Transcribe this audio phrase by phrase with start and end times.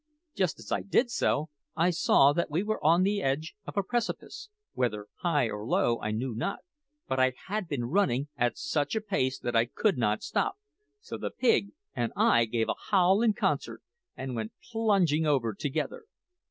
[0.33, 3.83] Just as I did so, I saw that we were on the edge of a
[3.83, 6.61] precipice whether high or low, I knew not;
[7.07, 10.55] but I had been running at such a pace that I could not stop,
[11.01, 13.83] so the pig and I gave a howl in concert
[14.17, 16.05] and went plunging over together.